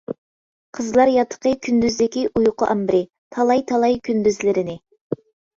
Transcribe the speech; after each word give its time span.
قىزلار 0.77 1.11
ياتىقى 1.15 1.51
كۈندۈزدىكى 1.67 2.23
ئۇيقۇ 2.41 2.71
ئامبىرى، 2.71 3.03
تالاي-تالاي 3.37 3.99
كۈندۈزلىرىنى. 4.09 4.79